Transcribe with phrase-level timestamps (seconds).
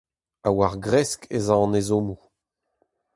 [0.43, 2.21] Ha war gresk ez a an ezhommoù.